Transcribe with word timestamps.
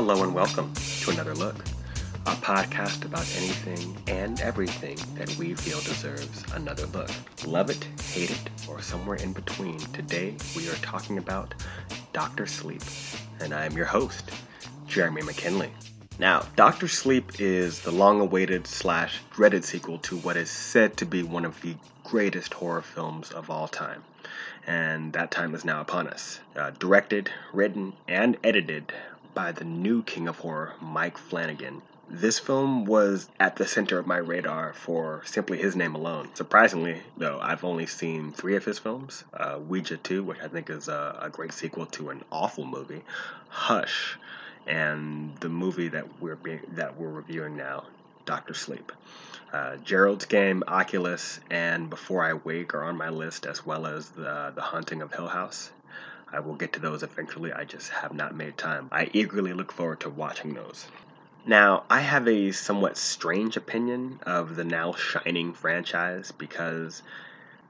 Hello 0.00 0.22
and 0.22 0.34
welcome 0.34 0.72
to 1.02 1.10
another 1.10 1.34
look, 1.34 1.56
a 2.24 2.34
podcast 2.36 3.04
about 3.04 3.30
anything 3.36 3.94
and 4.06 4.40
everything 4.40 4.96
that 5.14 5.28
we 5.36 5.52
feel 5.52 5.78
deserves 5.80 6.42
another 6.54 6.86
look. 6.86 7.10
Love 7.46 7.68
it, 7.68 7.84
hate 8.04 8.30
it, 8.30 8.50
or 8.66 8.80
somewhere 8.80 9.18
in 9.18 9.34
between. 9.34 9.78
Today 9.78 10.34
we 10.56 10.66
are 10.70 10.76
talking 10.76 11.18
about 11.18 11.52
Doctor 12.14 12.46
Sleep, 12.46 12.80
and 13.40 13.52
I 13.52 13.66
am 13.66 13.76
your 13.76 13.84
host, 13.84 14.30
Jeremy 14.86 15.20
McKinley. 15.20 15.70
Now, 16.18 16.46
Doctor 16.56 16.88
Sleep 16.88 17.38
is 17.38 17.80
the 17.80 17.92
long 17.92 18.22
awaited 18.22 18.66
slash 18.66 19.20
dreaded 19.34 19.66
sequel 19.66 19.98
to 19.98 20.16
what 20.16 20.38
is 20.38 20.48
said 20.48 20.96
to 20.96 21.04
be 21.04 21.22
one 21.22 21.44
of 21.44 21.60
the 21.60 21.74
greatest 22.04 22.54
horror 22.54 22.80
films 22.80 23.32
of 23.32 23.50
all 23.50 23.68
time. 23.68 24.02
And 24.66 25.12
that 25.12 25.30
time 25.30 25.54
is 25.54 25.64
now 25.66 25.82
upon 25.82 26.08
us. 26.08 26.40
Uh, 26.56 26.70
directed, 26.70 27.30
written, 27.52 27.92
and 28.08 28.38
edited 28.42 28.94
by 29.34 29.52
the 29.52 29.64
new 29.64 30.02
king 30.02 30.28
of 30.28 30.38
horror, 30.38 30.74
Mike 30.80 31.18
Flanagan. 31.18 31.82
This 32.08 32.40
film 32.40 32.86
was 32.86 33.28
at 33.38 33.54
the 33.54 33.66
center 33.66 33.98
of 33.98 34.06
my 34.06 34.16
radar 34.16 34.72
for 34.72 35.22
simply 35.24 35.58
his 35.58 35.76
name 35.76 35.94
alone. 35.94 36.28
Surprisingly, 36.34 37.02
though, 37.16 37.38
I've 37.40 37.62
only 37.62 37.86
seen 37.86 38.32
three 38.32 38.56
of 38.56 38.64
his 38.64 38.80
films 38.80 39.22
uh, 39.32 39.60
Ouija 39.60 39.96
2, 39.96 40.24
which 40.24 40.40
I 40.40 40.48
think 40.48 40.70
is 40.70 40.88
a, 40.88 41.18
a 41.22 41.30
great 41.30 41.52
sequel 41.52 41.86
to 41.86 42.10
an 42.10 42.24
awful 42.32 42.64
movie, 42.64 43.02
Hush, 43.48 44.18
and 44.66 45.36
the 45.36 45.48
movie 45.48 45.88
that 45.88 46.20
we're 46.20 46.36
being, 46.36 46.62
that 46.72 46.96
we're 46.96 47.10
reviewing 47.10 47.56
now, 47.56 47.84
Doctor 48.26 48.54
Sleep. 48.54 48.90
Uh, 49.52 49.76
Gerald's 49.76 50.24
Game, 50.24 50.64
Oculus, 50.66 51.40
and 51.50 51.90
Before 51.90 52.24
I 52.24 52.34
Wake 52.34 52.74
are 52.74 52.84
on 52.84 52.96
my 52.96 53.08
list, 53.08 53.46
as 53.46 53.64
well 53.64 53.86
as 53.86 54.10
the 54.10 54.52
The 54.54 54.62
Haunting 54.62 55.02
of 55.02 55.12
Hill 55.12 55.28
House. 55.28 55.70
I 56.32 56.40
will 56.40 56.54
get 56.54 56.72
to 56.74 56.80
those 56.80 57.02
eventually. 57.02 57.52
I 57.52 57.64
just 57.64 57.90
have 57.90 58.12
not 58.12 58.34
made 58.34 58.56
time. 58.56 58.88
I 58.92 59.10
eagerly 59.12 59.52
look 59.52 59.72
forward 59.72 60.00
to 60.00 60.10
watching 60.10 60.54
those. 60.54 60.86
Now, 61.46 61.84
I 61.88 62.00
have 62.00 62.28
a 62.28 62.52
somewhat 62.52 62.96
strange 62.96 63.56
opinion 63.56 64.20
of 64.24 64.56
the 64.56 64.64
now 64.64 64.92
Shining 64.92 65.54
franchise 65.54 66.32
because 66.32 67.02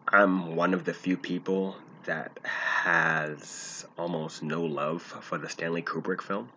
I'm 0.08 0.56
one 0.56 0.75
of 0.75 0.84
the 0.84 0.92
few 0.92 1.17
people 1.17 1.77
that 2.05 2.41
has 2.42 3.86
almost 3.97 4.42
no 4.42 4.62
love 4.64 5.02
for 5.02 5.39
the 5.39 5.48
Stanley 5.48 5.83
Kubrick 5.83 6.20
film. 6.20 6.50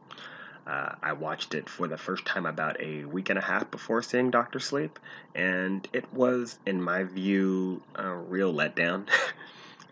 Uh, 0.65 0.95
I 1.03 1.13
watched 1.13 1.53
it 1.53 1.69
for 1.69 1.87
the 1.87 1.97
first 1.97 2.25
time 2.25 2.45
about 2.45 2.79
a 2.79 3.03
week 3.05 3.29
and 3.29 3.37
a 3.37 3.41
half 3.41 3.69
before 3.69 4.01
seeing 4.01 4.31
Doctor 4.31 4.59
Sleep, 4.59 4.97
and 5.35 5.87
it 5.91 6.11
was, 6.13 6.57
in 6.65 6.81
my 6.81 7.03
view, 7.03 7.81
a 7.95 8.09
real 8.09 8.53
letdown. 8.53 9.07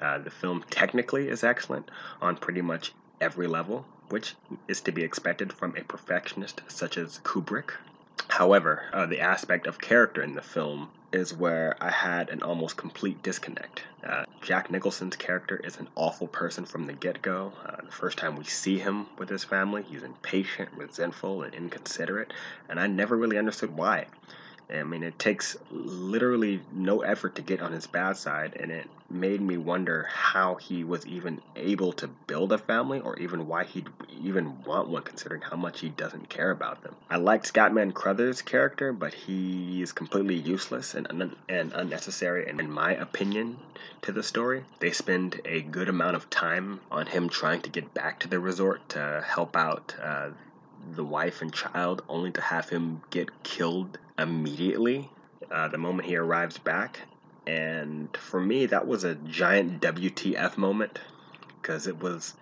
uh, 0.01 0.17
the 0.17 0.29
film 0.29 0.63
technically 0.69 1.29
is 1.29 1.43
excellent 1.43 1.89
on 2.21 2.35
pretty 2.35 2.61
much 2.61 2.93
every 3.19 3.47
level, 3.47 3.85
which 4.09 4.35
is 4.67 4.81
to 4.81 4.91
be 4.91 5.03
expected 5.03 5.53
from 5.53 5.75
a 5.77 5.83
perfectionist 5.83 6.61
such 6.67 6.97
as 6.97 7.19
Kubrick. 7.23 7.71
However, 8.29 8.83
uh, 8.93 9.05
the 9.05 9.19
aspect 9.19 9.67
of 9.67 9.79
character 9.79 10.21
in 10.21 10.35
the 10.35 10.41
film 10.41 10.89
is 11.11 11.33
where 11.33 11.75
I 11.81 11.91
had 11.91 12.29
an 12.29 12.41
almost 12.41 12.77
complete 12.77 13.21
disconnect. 13.21 13.83
Uh, 14.03 14.23
Jack 14.41 14.71
Nicholson's 14.71 15.17
character 15.17 15.57
is 15.57 15.77
an 15.77 15.89
awful 15.95 16.27
person 16.27 16.65
from 16.65 16.87
the 16.87 16.93
get 16.93 17.21
go. 17.21 17.53
Uh, 17.65 17.81
the 17.83 17.91
first 17.91 18.17
time 18.17 18.37
we 18.37 18.45
see 18.45 18.79
him 18.79 19.07
with 19.17 19.29
his 19.29 19.43
family, 19.43 19.83
he's 19.83 20.03
impatient, 20.03 20.69
resentful, 20.75 21.43
and 21.43 21.53
inconsiderate, 21.53 22.33
and 22.69 22.79
I 22.79 22.87
never 22.87 23.17
really 23.17 23.37
understood 23.37 23.75
why. 23.75 24.07
I 24.73 24.83
mean, 24.83 25.03
it 25.03 25.19
takes 25.19 25.57
literally 25.69 26.61
no 26.71 27.01
effort 27.01 27.35
to 27.35 27.41
get 27.41 27.61
on 27.61 27.71
his 27.71 27.87
bad 27.87 28.17
side, 28.17 28.55
and 28.59 28.71
it 28.71 28.89
made 29.09 29.41
me 29.41 29.57
wonder 29.57 30.07
how 30.09 30.55
he 30.55 30.83
was 30.83 31.05
even 31.05 31.41
able 31.55 31.91
to 31.93 32.07
build 32.07 32.53
a 32.53 32.57
family 32.57 32.99
or 32.99 33.17
even 33.19 33.47
why 33.47 33.65
he'd 33.65 33.89
even 34.21 34.63
want 34.63 34.87
one, 34.87 35.03
considering 35.03 35.41
how 35.41 35.57
much 35.57 35.81
he 35.81 35.89
doesn't 35.89 36.29
care 36.29 36.51
about 36.51 36.83
them. 36.83 36.95
I 37.09 37.17
liked 37.17 37.51
Scatman 37.51 37.93
Crothers' 37.93 38.41
character, 38.41 38.93
but 38.93 39.13
he 39.13 39.81
is 39.81 39.91
completely 39.91 40.35
useless 40.35 40.93
and, 40.93 41.07
un- 41.09 41.35
and 41.49 41.73
unnecessary, 41.73 42.47
and 42.47 42.59
in 42.59 42.71
my 42.71 42.93
opinion, 42.93 43.57
to 44.03 44.11
the 44.11 44.23
story. 44.23 44.63
They 44.79 44.91
spend 44.91 45.41
a 45.45 45.61
good 45.61 45.89
amount 45.89 46.15
of 46.15 46.29
time 46.29 46.79
on 46.89 47.07
him 47.07 47.29
trying 47.29 47.61
to 47.61 47.69
get 47.69 47.93
back 47.93 48.19
to 48.21 48.27
the 48.27 48.39
resort 48.39 48.87
to 48.89 49.23
help 49.27 49.57
out. 49.57 49.95
Uh, 50.01 50.29
the 50.95 51.03
wife 51.03 51.41
and 51.41 51.53
child, 51.53 52.01
only 52.09 52.31
to 52.31 52.41
have 52.41 52.69
him 52.69 53.01
get 53.11 53.43
killed 53.43 53.99
immediately 54.21 55.09
uh, 55.51 55.67
the 55.67 55.77
moment 55.77 56.07
he 56.07 56.15
arrives 56.15 56.57
back. 56.57 56.99
And 57.47 58.15
for 58.15 58.39
me, 58.39 58.67
that 58.67 58.87
was 58.87 59.03
a 59.03 59.15
giant 59.15 59.81
WTF 59.81 60.57
moment 60.57 60.99
because 61.61 61.87
it 61.87 61.99
was 61.99 62.35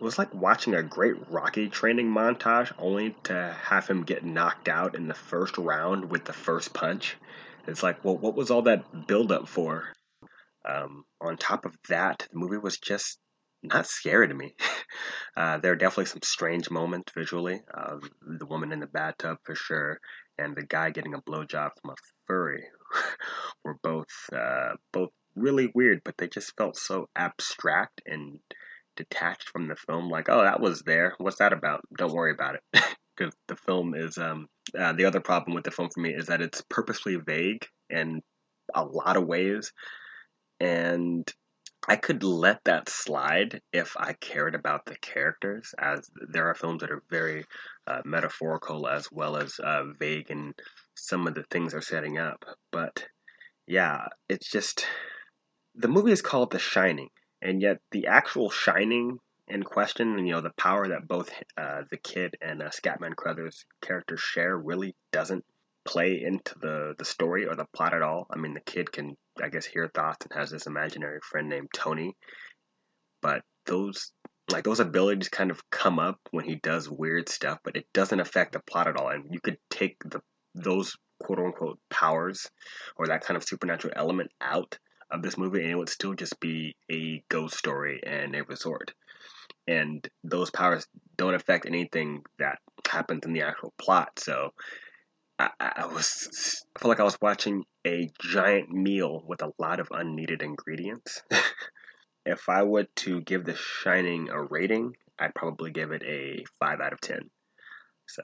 it 0.00 0.04
was 0.04 0.18
like 0.18 0.34
watching 0.34 0.74
a 0.74 0.82
great 0.82 1.14
Rocky 1.30 1.68
training 1.68 2.08
montage, 2.08 2.72
only 2.78 3.14
to 3.24 3.56
have 3.62 3.86
him 3.86 4.02
get 4.02 4.24
knocked 4.24 4.68
out 4.68 4.96
in 4.96 5.06
the 5.06 5.14
first 5.14 5.58
round 5.58 6.10
with 6.10 6.24
the 6.24 6.32
first 6.32 6.74
punch. 6.74 7.16
It's 7.68 7.84
like, 7.84 8.04
well, 8.04 8.16
what 8.16 8.34
was 8.34 8.50
all 8.50 8.62
that 8.62 9.06
build 9.06 9.30
up 9.30 9.46
for? 9.46 9.84
Um, 10.64 11.04
on 11.20 11.36
top 11.36 11.66
of 11.66 11.76
that, 11.88 12.26
the 12.32 12.38
movie 12.38 12.58
was 12.58 12.78
just 12.78 13.20
not 13.62 13.86
scary 13.86 14.28
to 14.28 14.34
me. 14.34 14.54
Uh, 15.34 15.56
there 15.56 15.72
are 15.72 15.76
definitely 15.76 16.04
some 16.04 16.20
strange 16.22 16.68
moments 16.68 17.10
visually. 17.14 17.62
Uh, 17.72 17.96
the 18.38 18.44
woman 18.44 18.70
in 18.70 18.80
the 18.80 18.86
bathtub 18.86 19.38
for 19.44 19.54
sure, 19.54 19.98
and 20.38 20.56
the 20.56 20.64
guy 20.64 20.90
getting 20.90 21.14
a 21.14 21.22
blowjob 21.22 21.70
from 21.80 21.90
a 21.90 21.94
furry 22.26 22.64
were 23.64 23.76
both 23.82 24.08
uh, 24.32 24.74
both 24.92 25.10
really 25.34 25.70
weird, 25.74 26.02
but 26.04 26.16
they 26.18 26.28
just 26.28 26.56
felt 26.56 26.76
so 26.76 27.08
abstract 27.16 28.02
and 28.06 28.38
detached 28.96 29.48
from 29.48 29.68
the 29.68 29.76
film. 29.76 30.08
Like, 30.08 30.28
oh, 30.28 30.42
that 30.42 30.60
was 30.60 30.82
there. 30.82 31.14
What's 31.18 31.38
that 31.38 31.52
about? 31.52 31.82
Don't 31.96 32.12
worry 32.12 32.32
about 32.32 32.56
it. 32.56 32.82
Because 33.14 33.34
the 33.46 33.56
film 33.56 33.94
is 33.94 34.16
um, 34.16 34.48
uh, 34.76 34.94
the 34.94 35.04
other 35.04 35.20
problem 35.20 35.54
with 35.54 35.64
the 35.64 35.70
film 35.70 35.90
for 35.92 36.00
me 36.00 36.14
is 36.14 36.28
that 36.28 36.40
it's 36.40 36.62
purposely 36.70 37.16
vague 37.16 37.66
in 37.90 38.22
a 38.74 38.82
lot 38.82 39.18
of 39.18 39.26
ways, 39.26 39.70
and 40.58 41.30
I 41.88 41.96
could 41.96 42.22
let 42.22 42.62
that 42.64 42.88
slide 42.88 43.60
if 43.72 43.96
I 43.96 44.12
cared 44.12 44.54
about 44.54 44.86
the 44.86 44.96
characters, 44.96 45.74
as 45.78 46.08
there 46.14 46.48
are 46.48 46.54
films 46.54 46.80
that 46.80 46.92
are 46.92 47.02
very 47.10 47.44
uh, 47.86 48.02
metaphorical 48.04 48.86
as 48.86 49.10
well 49.10 49.36
as 49.36 49.58
uh, 49.58 49.84
vague 49.98 50.30
in 50.30 50.54
some 50.94 51.26
of 51.26 51.34
the 51.34 51.42
things 51.50 51.72
they're 51.72 51.80
setting 51.80 52.18
up. 52.18 52.44
But 52.70 53.04
yeah, 53.66 54.06
it's 54.28 54.50
just 54.50 54.86
the 55.74 55.88
movie 55.88 56.12
is 56.12 56.22
called 56.22 56.52
The 56.52 56.58
Shining, 56.58 57.08
and 57.40 57.60
yet 57.60 57.78
the 57.90 58.06
actual 58.06 58.50
Shining 58.50 59.18
in 59.48 59.62
question, 59.64 60.18
you 60.24 60.32
know, 60.32 60.40
the 60.40 60.50
power 60.56 60.88
that 60.88 61.08
both 61.08 61.30
uh, 61.56 61.82
the 61.90 61.96
kid 61.96 62.36
and 62.40 62.62
uh, 62.62 62.70
Scatman 62.70 63.16
Crothers 63.16 63.64
characters 63.80 64.20
share 64.20 64.56
really 64.56 64.94
doesn't 65.10 65.44
play 65.84 66.22
into 66.22 66.54
the 66.60 66.94
the 66.96 67.04
story 67.04 67.46
or 67.46 67.56
the 67.56 67.66
plot 67.74 67.92
at 67.92 68.02
all. 68.02 68.26
I 68.30 68.38
mean, 68.38 68.54
the 68.54 68.60
kid 68.60 68.92
can, 68.92 69.16
I 69.40 69.48
guess, 69.48 69.64
hear 69.64 69.88
thoughts 69.88 70.26
and 70.26 70.38
has 70.38 70.50
this 70.50 70.66
imaginary 70.66 71.20
friend 71.22 71.48
named 71.48 71.68
Tony, 71.74 72.16
but 73.20 73.42
those 73.66 74.12
like 74.50 74.64
those 74.64 74.80
abilities 74.80 75.28
kind 75.28 75.50
of 75.50 75.62
come 75.70 75.98
up 75.98 76.18
when 76.30 76.44
he 76.44 76.56
does 76.56 76.90
weird 76.90 77.28
stuff, 77.28 77.58
but 77.64 77.76
it 77.76 77.86
doesn't 77.94 78.20
affect 78.20 78.52
the 78.52 78.60
plot 78.60 78.88
at 78.88 78.96
all. 78.96 79.08
And 79.08 79.24
you 79.30 79.40
could 79.40 79.56
take 79.70 79.96
the 80.04 80.20
those 80.54 80.96
quote 81.22 81.38
unquote 81.38 81.78
powers 81.90 82.50
or 82.96 83.06
that 83.06 83.22
kind 83.22 83.36
of 83.36 83.44
supernatural 83.44 83.94
element 83.96 84.30
out 84.40 84.78
of 85.10 85.22
this 85.22 85.38
movie, 85.38 85.60
and 85.62 85.70
it 85.70 85.78
would 85.78 85.88
still 85.88 86.14
just 86.14 86.38
be 86.40 86.74
a 86.90 87.22
ghost 87.28 87.56
story 87.56 88.00
and 88.04 88.34
a 88.34 88.44
resort. 88.44 88.92
And 89.66 90.06
those 90.24 90.50
powers 90.50 90.86
don't 91.16 91.34
affect 91.34 91.66
anything 91.66 92.22
that 92.38 92.58
happens 92.88 93.24
in 93.24 93.32
the 93.32 93.42
actual 93.42 93.72
plot. 93.78 94.18
So 94.18 94.50
I, 95.38 95.50
I 95.60 95.86
was 95.86 96.64
I 96.74 96.80
felt 96.80 96.88
like 96.88 97.00
I 97.00 97.04
was 97.04 97.18
watching 97.20 97.64
a 97.86 98.10
giant 98.20 98.70
meal 98.70 99.22
with 99.26 99.42
a 99.42 99.52
lot 99.58 99.80
of 99.80 99.88
unneeded 99.90 100.42
ingredients. 100.42 101.22
if 102.26 102.48
I 102.48 102.62
were 102.62 102.86
to 102.96 103.20
give 103.20 103.44
The 103.44 103.56
Shining 103.56 104.28
a 104.30 104.42
rating, 104.42 104.96
I'd 105.18 105.34
probably 105.34 105.70
give 105.70 105.92
it 105.92 106.02
a 106.04 106.44
five 106.58 106.80
out 106.80 106.92
of 106.92 107.00
ten. 107.00 107.30
So 108.08 108.22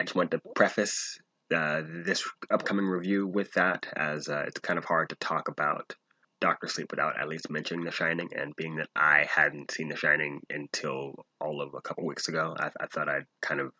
I 0.00 0.04
just 0.04 0.14
wanted 0.14 0.32
to 0.32 0.42
preface 0.54 1.18
uh, 1.54 1.82
this 1.86 2.28
upcoming 2.50 2.86
review 2.86 3.26
with 3.26 3.52
that, 3.52 3.86
as 3.94 4.28
uh, 4.28 4.44
it's 4.46 4.60
kind 4.60 4.78
of 4.78 4.84
hard 4.84 5.10
to 5.10 5.16
talk 5.16 5.48
about 5.48 5.94
Doctor 6.40 6.66
Sleep 6.66 6.90
without 6.90 7.20
at 7.20 7.28
least 7.28 7.50
mentioning 7.50 7.84
The 7.84 7.90
Shining. 7.90 8.28
And 8.34 8.56
being 8.56 8.76
that 8.76 8.88
I 8.96 9.26
hadn't 9.28 9.70
seen 9.70 9.88
The 9.88 9.96
Shining 9.96 10.40
until 10.50 11.14
all 11.40 11.60
of 11.60 11.74
a 11.74 11.80
couple 11.80 12.06
weeks 12.06 12.28
ago, 12.28 12.54
I, 12.58 12.70
I 12.80 12.86
thought 12.86 13.08
I'd 13.08 13.26
kind 13.40 13.60
of 13.60 13.72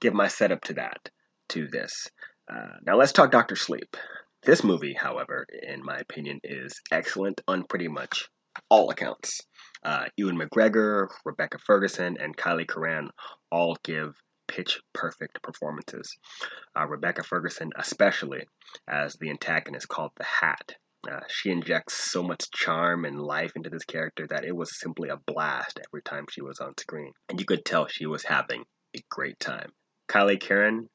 give 0.00 0.14
my 0.14 0.28
setup 0.28 0.62
to 0.64 0.74
that 0.74 1.10
to 1.50 1.66
this. 1.66 2.08
Uh, 2.50 2.76
now 2.86 2.96
let's 2.96 3.12
talk 3.12 3.30
Doctor 3.30 3.56
Sleep. 3.56 3.96
This 4.42 4.62
movie, 4.62 4.94
however, 4.94 5.46
in 5.62 5.84
my 5.84 5.98
opinion, 5.98 6.40
is 6.44 6.80
excellent 6.90 7.40
on 7.48 7.64
pretty 7.64 7.88
much 7.88 8.28
all 8.70 8.90
accounts. 8.90 9.40
Uh, 9.82 10.06
Ewan 10.16 10.38
McGregor, 10.38 11.08
Rebecca 11.24 11.58
Ferguson, 11.58 12.16
and 12.20 12.36
Kyliegh 12.36 12.68
Curran 12.68 13.10
all 13.50 13.76
give 13.84 14.14
pitch 14.46 14.80
perfect 14.94 15.42
performances. 15.42 16.16
Uh, 16.76 16.86
Rebecca 16.86 17.22
Ferguson, 17.22 17.70
especially 17.76 18.46
as 18.88 19.14
the 19.14 19.30
antagonist 19.30 19.88
called 19.88 20.12
the 20.16 20.24
Hat. 20.24 20.74
Uh, 21.08 21.20
she 21.28 21.50
injects 21.50 21.94
so 21.94 22.22
much 22.22 22.50
charm 22.50 23.04
and 23.04 23.20
life 23.20 23.52
into 23.54 23.70
this 23.70 23.84
character 23.84 24.26
that 24.28 24.44
it 24.44 24.56
was 24.56 24.80
simply 24.80 25.10
a 25.10 25.16
blast 25.16 25.78
every 25.86 26.02
time 26.02 26.26
she 26.28 26.42
was 26.42 26.58
on 26.58 26.76
screen. 26.78 27.12
And 27.28 27.38
you 27.38 27.46
could 27.46 27.64
tell 27.64 27.86
she 27.86 28.06
was 28.06 28.24
having 28.24 28.64
a 28.96 29.00
great 29.08 29.38
time. 29.38 29.70
Kyliegh 30.08 30.40
Curran 30.40 30.88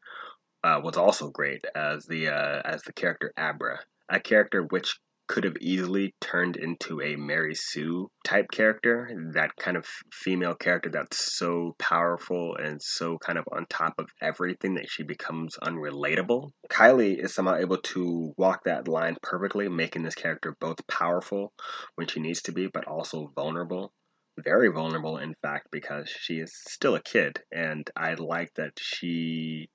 uh, 0.63 0.79
was 0.83 0.97
also 0.97 1.29
great 1.29 1.65
as 1.75 2.05
the 2.05 2.29
uh, 2.29 2.61
as 2.65 2.81
the 2.83 2.93
character 2.93 3.33
Abra, 3.37 3.79
a 4.09 4.19
character 4.19 4.63
which 4.63 4.97
could 5.27 5.43
have 5.45 5.55
easily 5.61 6.13
turned 6.19 6.57
into 6.57 7.01
a 7.01 7.15
Mary 7.15 7.55
Sue 7.55 8.09
type 8.25 8.45
character, 8.51 9.09
that 9.33 9.55
kind 9.55 9.77
of 9.77 9.85
female 10.11 10.53
character 10.53 10.89
that's 10.89 11.33
so 11.33 11.75
powerful 11.79 12.55
and 12.57 12.81
so 12.81 13.17
kind 13.17 13.39
of 13.39 13.45
on 13.51 13.65
top 13.69 13.93
of 13.97 14.09
everything 14.21 14.75
that 14.75 14.89
she 14.89 15.03
becomes 15.03 15.55
unrelatable. 15.63 16.51
Kyliegh 16.69 17.23
is 17.23 17.33
somehow 17.33 17.55
able 17.55 17.77
to 17.77 18.33
walk 18.37 18.65
that 18.65 18.87
line 18.87 19.15
perfectly, 19.21 19.69
making 19.69 20.03
this 20.03 20.15
character 20.15 20.55
both 20.59 20.85
powerful 20.87 21.53
when 21.95 22.07
she 22.07 22.19
needs 22.19 22.41
to 22.43 22.51
be, 22.51 22.67
but 22.67 22.85
also 22.85 23.31
vulnerable. 23.33 23.93
Very 24.37 24.69
vulnerable, 24.69 25.19
in 25.19 25.35
fact, 25.41 25.67
because 25.71 26.09
she 26.09 26.39
is 26.39 26.51
still 26.67 26.95
a 26.95 27.01
kid, 27.01 27.39
and 27.51 27.89
I 27.95 28.15
like 28.15 28.51
that 28.55 28.73
she 28.77 29.69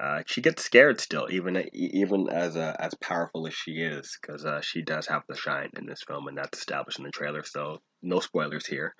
uh, 0.00 0.22
she 0.26 0.40
gets 0.40 0.64
scared 0.64 1.00
still, 1.00 1.28
even 1.30 1.64
even 1.72 2.28
as 2.28 2.56
uh, 2.56 2.76
as 2.78 2.94
powerful 3.00 3.46
as 3.46 3.54
she 3.54 3.72
is, 3.72 4.16
because 4.20 4.44
uh, 4.44 4.60
she 4.60 4.82
does 4.82 5.06
have 5.06 5.22
the 5.28 5.36
shine 5.36 5.70
in 5.76 5.86
this 5.86 6.02
film, 6.06 6.28
and 6.28 6.38
that's 6.38 6.58
established 6.58 6.98
in 6.98 7.04
the 7.04 7.10
trailer. 7.10 7.42
So 7.44 7.78
no 8.02 8.20
spoilers 8.20 8.66
here. 8.66 8.94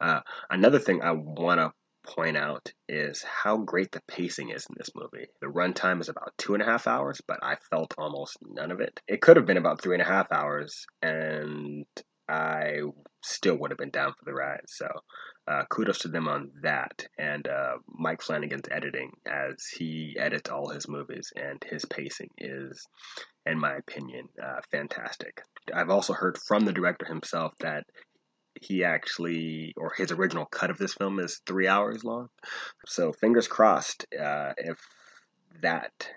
Uh, 0.00 0.20
another 0.50 0.78
thing 0.78 1.02
I 1.02 1.12
want 1.12 1.60
to 1.60 1.72
point 2.04 2.36
out 2.36 2.72
is 2.88 3.22
how 3.22 3.58
great 3.58 3.92
the 3.92 4.02
pacing 4.08 4.50
is 4.50 4.66
in 4.68 4.74
this 4.76 4.90
movie. 4.94 5.28
The 5.40 5.46
runtime 5.46 6.00
is 6.00 6.08
about 6.08 6.32
two 6.36 6.54
and 6.54 6.62
a 6.62 6.66
half 6.66 6.86
hours, 6.86 7.20
but 7.26 7.38
I 7.42 7.56
felt 7.70 7.94
almost 7.96 8.36
none 8.42 8.70
of 8.72 8.80
it. 8.80 9.00
It 9.06 9.20
could 9.22 9.36
have 9.36 9.46
been 9.46 9.56
about 9.56 9.80
three 9.80 9.94
and 9.94 10.02
a 10.02 10.06
half 10.06 10.30
hours, 10.32 10.84
and 11.00 11.86
I 12.28 12.80
still 13.22 13.56
would 13.56 13.70
have 13.70 13.78
been 13.78 13.90
down 13.90 14.12
for 14.18 14.24
the 14.24 14.34
ride. 14.34 14.62
So 14.66 14.88
uh, 15.48 15.64
kudos 15.70 15.98
to 16.00 16.08
them 16.08 16.28
on 16.28 16.50
that. 16.62 17.06
And 17.18 17.46
uh, 17.46 17.78
Mike 17.88 18.22
Flanagan's 18.22 18.68
editing 18.70 19.12
as 19.26 19.66
he 19.66 20.16
edits 20.18 20.50
all 20.50 20.68
his 20.68 20.88
movies, 20.88 21.32
and 21.36 21.62
his 21.68 21.84
pacing 21.84 22.30
is, 22.38 22.86
in 23.46 23.58
my 23.58 23.74
opinion, 23.74 24.28
uh, 24.42 24.60
fantastic. 24.70 25.42
I've 25.72 25.90
also 25.90 26.12
heard 26.12 26.38
from 26.38 26.64
the 26.64 26.72
director 26.72 27.06
himself 27.06 27.52
that 27.60 27.84
he 28.60 28.84
actually, 28.84 29.72
or 29.76 29.92
his 29.96 30.12
original 30.12 30.46
cut 30.46 30.70
of 30.70 30.78
this 30.78 30.94
film 30.94 31.18
is 31.18 31.40
three 31.46 31.66
hours 31.66 32.04
long. 32.04 32.28
So 32.86 33.12
fingers 33.12 33.48
crossed 33.48 34.06
uh, 34.14 34.52
if 34.56 34.78
that 35.62 36.08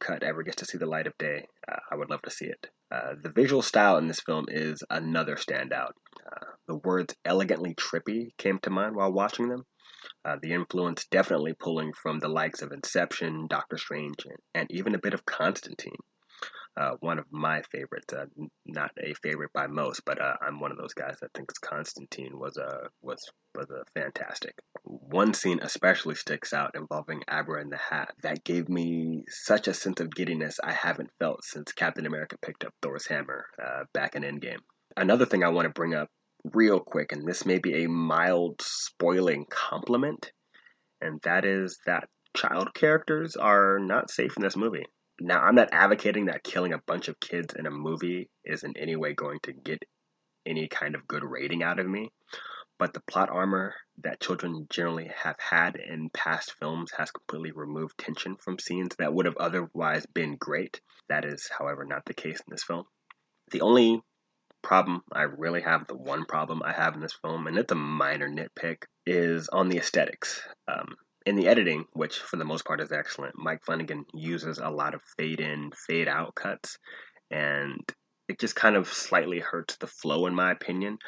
cut 0.00 0.22
ever 0.22 0.42
gets 0.42 0.56
to 0.56 0.64
see 0.64 0.78
the 0.78 0.86
light 0.86 1.06
of 1.06 1.16
day, 1.18 1.46
uh, 1.70 1.78
I 1.90 1.96
would 1.96 2.10
love 2.10 2.22
to 2.22 2.30
see 2.30 2.46
it. 2.46 2.66
Uh, 2.90 3.14
the 3.22 3.30
visual 3.30 3.62
style 3.62 3.96
in 3.98 4.08
this 4.08 4.20
film 4.20 4.46
is 4.48 4.82
another 4.90 5.36
standout. 5.36 5.92
Uh, 6.24 6.46
the 6.68 6.76
words 6.76 7.14
elegantly 7.24 7.74
trippy 7.74 8.36
came 8.38 8.58
to 8.60 8.70
mind 8.70 8.94
while 8.96 9.12
watching 9.12 9.48
them. 9.48 9.64
Uh, 10.24 10.36
the 10.40 10.52
influence 10.52 11.06
definitely 11.10 11.54
pulling 11.54 11.92
from 11.92 12.18
the 12.18 12.28
likes 12.28 12.62
of 12.62 12.72
Inception, 12.72 13.46
Doctor 13.48 13.78
Strange, 13.78 14.26
and, 14.54 14.70
even 14.70 14.94
a 14.94 14.98
bit 14.98 15.14
of 15.14 15.24
Constantine 15.24 15.96
uh, 16.76 16.92
one 17.00 17.18
of 17.18 17.26
my 17.30 17.62
favorites. 17.70 18.12
Uh, 18.12 18.26
not 18.66 18.90
a 19.02 19.14
favorite 19.22 19.52
by 19.52 19.66
most, 19.66 20.02
but 20.04 20.18
I'm 20.20 20.60
one 20.60 20.72
of 20.72 20.78
those 20.78 20.94
guys 20.94 21.16
that 21.20 21.32
thinks 21.34 21.58
Constantine 21.58 22.38
was 22.38 22.56
a 22.56 22.88
was 23.02 23.30
was 23.54 23.70
a 23.70 23.84
fantastic. 23.98 24.54
One 25.10 25.34
scene 25.34 25.60
especially 25.62 26.14
sticks 26.14 26.52
out 26.52 26.74
involving 26.74 27.22
Abra 27.28 27.60
and 27.60 27.70
the 27.70 27.76
Hat 27.76 28.14
that 28.22 28.42
gave 28.42 28.68
me 28.68 29.24
such 29.28 29.68
a 29.68 29.74
sense 29.74 30.00
of 30.00 30.14
giddiness 30.14 30.58
I 30.62 30.72
haven't 30.72 31.10
felt 31.18 31.44
since 31.44 31.72
Captain 31.72 32.06
America 32.06 32.36
picked 32.40 32.64
up 32.64 32.72
Thor's 32.80 33.06
hammer 33.06 33.46
uh, 33.62 33.84
back 33.92 34.16
in 34.16 34.22
Endgame. 34.22 34.60
Another 34.96 35.26
thing 35.26 35.44
I 35.44 35.50
want 35.50 35.66
to 35.66 35.72
bring 35.72 35.94
up 35.94 36.08
real 36.52 36.80
quick, 36.80 37.12
and 37.12 37.26
this 37.26 37.44
may 37.44 37.58
be 37.58 37.84
a 37.84 37.88
mild 37.88 38.62
spoiling 38.62 39.44
compliment, 39.50 40.32
and 41.00 41.20
that 41.22 41.44
is 41.44 41.78
that 41.86 42.08
child 42.34 42.72
characters 42.74 43.36
are 43.36 43.78
not 43.78 44.10
safe 44.10 44.36
in 44.36 44.42
this 44.42 44.56
movie. 44.56 44.86
Now, 45.20 45.40
I'm 45.40 45.54
not 45.54 45.68
advocating 45.72 46.26
that 46.26 46.44
killing 46.44 46.72
a 46.72 46.82
bunch 46.86 47.08
of 47.08 47.20
kids 47.20 47.54
in 47.54 47.66
a 47.66 47.70
movie 47.70 48.30
is 48.44 48.64
in 48.64 48.76
any 48.76 48.96
way 48.96 49.12
going 49.12 49.38
to 49.44 49.52
get 49.52 49.84
any 50.46 50.66
kind 50.66 50.94
of 50.94 51.06
good 51.06 51.22
rating 51.24 51.62
out 51.62 51.78
of 51.78 51.86
me, 51.86 52.10
but 52.78 52.92
the 52.92 53.00
plot 53.00 53.30
armor 53.30 53.74
that 53.98 54.20
children 54.20 54.66
generally 54.68 55.10
have 55.22 55.38
had 55.38 55.76
in 55.76 56.10
past 56.10 56.54
films 56.58 56.90
has 56.96 57.10
completely 57.10 57.52
removed 57.52 57.96
tension 57.98 58.36
from 58.36 58.58
scenes 58.58 58.96
that 58.98 59.14
would 59.14 59.26
have 59.26 59.36
otherwise 59.36 60.06
been 60.06 60.36
great. 60.36 60.80
That 61.08 61.24
is, 61.24 61.48
however, 61.56 61.84
not 61.84 62.04
the 62.04 62.14
case 62.14 62.40
in 62.40 62.50
this 62.50 62.64
film. 62.64 62.84
The 63.50 63.60
only 63.60 64.02
problem 64.62 65.02
I 65.12 65.22
really 65.22 65.60
have, 65.62 65.86
the 65.86 65.96
one 65.96 66.24
problem 66.24 66.62
I 66.64 66.72
have 66.72 66.94
in 66.94 67.00
this 67.00 67.18
film, 67.22 67.46
and 67.46 67.56
it's 67.58 67.72
a 67.72 67.76
minor 67.76 68.28
nitpick, 68.28 68.84
is 69.06 69.48
on 69.48 69.68
the 69.68 69.78
aesthetics. 69.78 70.40
Um, 70.66 70.96
in 71.26 71.36
the 71.36 71.46
editing, 71.46 71.84
which 71.92 72.18
for 72.18 72.36
the 72.36 72.44
most 72.44 72.64
part 72.64 72.80
is 72.80 72.92
excellent, 72.92 73.36
Mike 73.38 73.64
Flanagan 73.64 74.04
uses 74.12 74.58
a 74.58 74.70
lot 74.70 74.94
of 74.94 75.02
fade 75.16 75.40
in, 75.40 75.70
fade 75.86 76.08
out 76.08 76.34
cuts, 76.34 76.78
and 77.30 77.80
it 78.28 78.40
just 78.40 78.56
kind 78.56 78.76
of 78.76 78.88
slightly 78.88 79.38
hurts 79.38 79.76
the 79.76 79.86
flow, 79.86 80.26
in 80.26 80.34
my 80.34 80.50
opinion. 80.50 80.98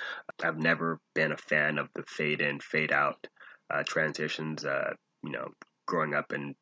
I've 0.42 0.58
never 0.58 1.00
been 1.14 1.32
a 1.32 1.36
fan 1.36 1.78
of 1.78 1.88
the 1.94 2.04
fade 2.04 2.40
in, 2.40 2.60
fade 2.60 2.92
out 2.92 3.26
uh, 3.72 3.82
transitions. 3.86 4.64
Uh, 4.64 4.92
you 5.22 5.32
know, 5.32 5.48
growing 5.86 6.14
up 6.14 6.32
and 6.32 6.54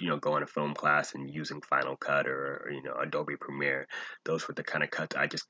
you 0.00 0.08
know 0.08 0.16
going 0.16 0.40
to 0.40 0.46
film 0.46 0.74
class 0.74 1.14
and 1.14 1.30
using 1.30 1.60
Final 1.62 1.96
Cut 1.96 2.26
or, 2.26 2.62
or 2.64 2.70
you 2.70 2.82
know 2.82 2.94
Adobe 2.94 3.36
Premiere, 3.40 3.86
those 4.24 4.46
were 4.46 4.54
the 4.54 4.62
kind 4.62 4.84
of 4.84 4.90
cuts 4.90 5.16
I 5.16 5.26
just 5.26 5.46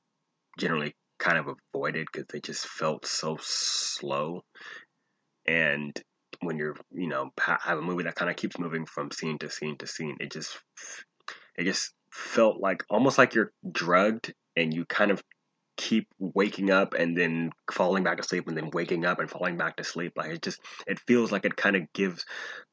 generally 0.59 0.95
kind 1.19 1.37
of 1.37 1.47
avoided 1.73 2.07
because 2.11 2.27
they 2.31 2.39
just 2.39 2.67
felt 2.67 3.05
so 3.05 3.37
slow 3.39 4.41
and 5.45 5.97
when 6.41 6.57
you're 6.57 6.75
you 6.91 7.07
know 7.07 7.29
have 7.39 7.77
a 7.77 7.81
movie 7.81 8.03
that 8.03 8.15
kind 8.15 8.29
of 8.29 8.35
keeps 8.35 8.59
moving 8.59 8.85
from 8.85 9.11
scene 9.11 9.37
to 9.37 9.49
scene 9.49 9.77
to 9.77 9.87
scene 9.87 10.17
it 10.19 10.31
just 10.31 10.57
it 11.57 11.63
just 11.63 11.93
felt 12.13 12.61
like 12.61 12.83
almost 12.89 13.17
like 13.17 13.33
you're 13.33 13.51
drugged 13.71 14.33
and 14.55 14.73
you 14.73 14.85
kind 14.85 15.11
of 15.11 15.23
keep 15.75 16.07
waking 16.19 16.69
up 16.69 16.93
and 16.93 17.17
then 17.17 17.51
falling 17.71 18.03
back 18.03 18.17
to 18.17 18.23
sleep 18.23 18.47
and 18.47 18.55
then 18.55 18.69
waking 18.73 19.05
up 19.05 19.19
and 19.19 19.29
falling 19.29 19.57
back 19.57 19.75
to 19.75 19.83
sleep. 19.83 20.13
Like 20.15 20.29
it 20.29 20.41
just 20.41 20.59
it 20.85 20.99
feels 21.07 21.31
like 21.31 21.45
it 21.45 21.55
kind 21.55 21.75
of 21.75 21.91
gives 21.93 22.25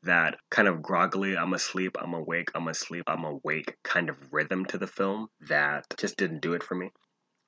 that 0.02 0.36
kind 0.50 0.68
of 0.68 0.82
groggily 0.82 1.36
i'm 1.36 1.52
asleep 1.52 1.94
i'm 2.00 2.14
awake 2.14 2.48
i'm 2.54 2.68
asleep 2.68 3.04
i'm 3.06 3.24
awake 3.24 3.76
kind 3.84 4.08
of 4.08 4.16
rhythm 4.32 4.64
to 4.64 4.78
the 4.78 4.86
film 4.86 5.28
that 5.46 5.84
just 5.98 6.16
didn't 6.16 6.40
do 6.40 6.54
it 6.54 6.62
for 6.62 6.74
me. 6.74 6.90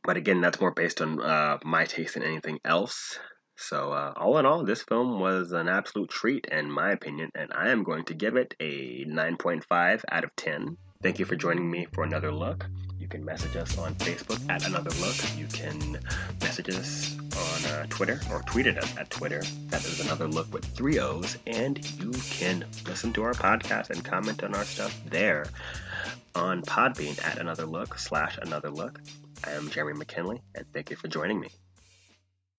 But 0.05 0.17
again 0.17 0.41
that's 0.41 0.61
more 0.61 0.73
based 0.73 1.01
on 1.03 1.21
uh, 1.21 1.59
my 1.65 1.85
taste 1.85 2.15
than 2.15 2.23
anything 2.23 2.59
else. 2.65 3.19
So, 3.55 3.93
uh, 3.93 4.15
all 4.17 4.39
in 4.39 4.47
all, 4.47 4.65
this 4.65 4.83
film 4.83 5.21
was 5.21 5.53
an 5.53 5.69
absolute 5.69 6.09
treat, 6.09 6.47
in 6.51 6.71
my 6.71 6.91
opinion, 6.91 7.31
and 7.35 7.53
I 7.53 7.69
am 7.69 7.85
going 7.85 8.07
to 8.07 8.15
give 8.15 8.35
it 8.35 8.55
a 8.59 9.05
9.5 9.05 10.03
out 10.11 10.25
of 10.25 10.35
10. 10.37 10.79
Thank 11.03 11.19
you 11.19 11.25
for 11.25 11.35
joining 11.35 11.69
me 11.69 11.87
for 11.93 12.05
another 12.05 12.31
look. 12.31 12.65
You 13.01 13.09
can 13.09 13.25
message 13.25 13.57
us 13.57 13.77
on 13.77 13.97
Facebook 13.97 14.41
at 14.49 14.65
Another 14.65 14.91
Look. 15.01 15.17
You 15.37 15.47
can 15.49 15.99
message 16.41 16.71
us 16.71 17.17
on 17.19 17.71
uh, 17.73 17.87
Twitter 17.89 18.21
or 18.31 18.41
tweet 18.43 18.69
at 18.69 18.79
us 18.79 18.97
at 18.97 19.11
Twitter. 19.11 19.43
That 19.67 19.85
is 19.85 19.99
Another 19.99 20.29
Look 20.29 20.53
with 20.53 20.65
three 20.65 21.01
O's. 21.01 21.37
And 21.49 21.85
you 22.01 22.13
can 22.31 22.65
listen 22.87 23.13
to 23.15 23.25
our 23.25 23.35
podcast 23.35 23.91
and 23.91 24.05
comment 24.05 24.45
on 24.45 24.55
our 24.55 24.65
stuff 24.65 24.97
there 25.07 25.47
on 26.37 26.63
Podbean 26.63 27.21
at 27.27 27.39
Another 27.39 27.67
Look 27.67 27.99
slash 27.99 28.39
Another 28.39 28.71
Look. 28.71 29.01
I 29.45 29.51
am 29.51 29.69
Jeremy 29.71 29.99
McKinley, 29.99 30.41
and 30.55 30.65
thank 30.73 30.91
you 30.91 30.97
for 30.97 31.09
joining 31.09 31.41
me. 31.41 31.49